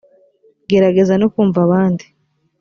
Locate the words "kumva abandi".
1.33-2.05